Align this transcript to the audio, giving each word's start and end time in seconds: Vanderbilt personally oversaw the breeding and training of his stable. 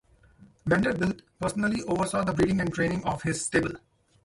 Vanderbilt 0.65 1.21
personally 1.39 1.83
oversaw 1.83 2.25
the 2.25 2.33
breeding 2.33 2.59
and 2.59 2.73
training 2.73 3.05
of 3.05 3.21
his 3.21 3.45
stable. 3.45 3.75